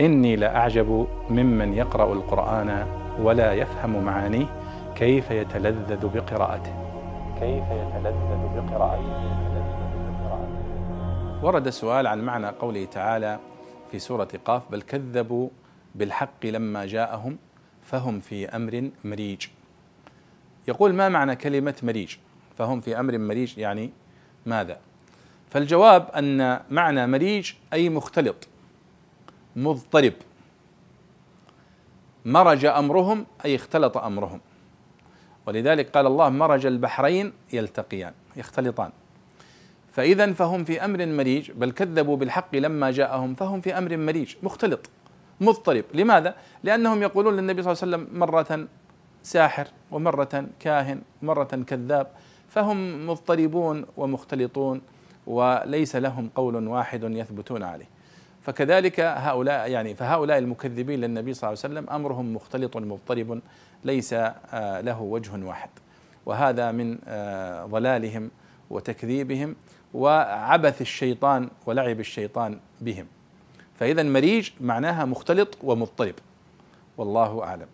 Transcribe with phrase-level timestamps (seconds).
[0.00, 2.86] إني لأعجب ممن يقرأ القرآن
[3.20, 4.46] ولا يفهم معانيه
[4.96, 6.72] كيف يتلذذ بقراءته.
[7.40, 9.38] كيف يتلذذ بقراءته.
[11.42, 13.38] ورد سؤال عن معنى قوله تعالى
[13.90, 15.48] في سورة قاف بل كذبوا
[15.94, 17.38] بالحق لما جاءهم
[17.82, 19.46] فهم في أمر مريج.
[20.68, 22.16] يقول ما معنى كلمة مريج؟
[22.58, 23.90] فهم في أمر مريج يعني
[24.46, 24.78] ماذا؟
[25.50, 28.48] فالجواب أن معنى مريج أي مختلط.
[29.58, 30.12] مضطرب.
[32.24, 34.40] مرج أمرهم أي اختلط أمرهم.
[35.46, 38.90] ولذلك قال الله مرج البحرين يلتقيان يختلطان.
[39.92, 44.90] فإذا فهم في أمر مريج بل كذبوا بالحق لما جاءهم فهم في أمر مريج مختلط
[45.40, 45.84] مضطرب.
[45.94, 48.68] لماذا؟ لأنهم يقولون للنبي صلى الله عليه وسلم مرة
[49.22, 52.06] ساحر ومرة كاهن ومره كذاب.
[52.48, 54.80] فهم مضطربون ومختلطون
[55.26, 57.97] وليس لهم قول واحد يثبتون عليه.
[58.48, 63.40] فكذلك هؤلاء يعني فهؤلاء المكذبين للنبي صلى الله عليه وسلم أمرهم مختلط مضطرب
[63.84, 65.70] ليس آه، له وجه واحد.
[66.26, 68.30] وهذا من آه، ضلالهم
[68.70, 69.56] وتكذيبهم
[69.94, 73.06] وعبث الشيطان ولعب الشيطان بهم.
[73.78, 76.14] فإذا مريج معناها مختلط ومضطرب.
[76.98, 77.66] والله أعلم.